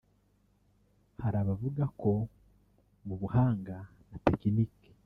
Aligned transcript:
Hari 1.21 1.37
abavuga 1.43 1.83
ko 2.01 2.11
mu 3.05 3.15
buhanga 3.21 3.75
na 4.09 4.17
tekiniki 4.25 4.89